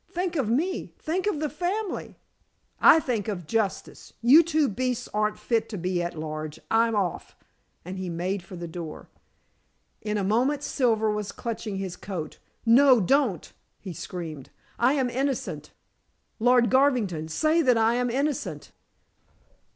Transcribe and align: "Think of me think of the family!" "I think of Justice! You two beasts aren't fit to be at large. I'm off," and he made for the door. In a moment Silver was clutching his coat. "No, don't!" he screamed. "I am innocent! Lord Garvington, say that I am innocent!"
"Think 0.09 0.35
of 0.35 0.49
me 0.49 0.95
think 0.97 1.27
of 1.27 1.39
the 1.39 1.47
family!" 1.47 2.15
"I 2.79 2.99
think 2.99 3.27
of 3.27 3.45
Justice! 3.45 4.13
You 4.23 4.41
two 4.41 4.67
beasts 4.67 5.07
aren't 5.13 5.37
fit 5.37 5.69
to 5.69 5.77
be 5.77 6.01
at 6.01 6.17
large. 6.17 6.59
I'm 6.71 6.95
off," 6.95 7.35
and 7.85 7.99
he 7.99 8.09
made 8.09 8.41
for 8.41 8.55
the 8.55 8.67
door. 8.67 9.09
In 10.01 10.17
a 10.17 10.23
moment 10.23 10.63
Silver 10.63 11.11
was 11.11 11.31
clutching 11.31 11.75
his 11.77 11.95
coat. 11.95 12.39
"No, 12.65 12.99
don't!" 12.99 13.53
he 13.79 13.93
screamed. 13.93 14.49
"I 14.79 14.93
am 14.93 15.07
innocent! 15.07 15.69
Lord 16.39 16.71
Garvington, 16.71 17.27
say 17.27 17.61
that 17.61 17.77
I 17.77 17.93
am 17.93 18.09
innocent!" 18.09 18.71